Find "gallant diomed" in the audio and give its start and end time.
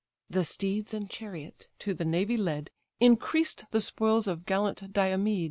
4.47-5.39